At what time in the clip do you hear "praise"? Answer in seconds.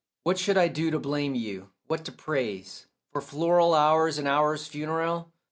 2.11-2.87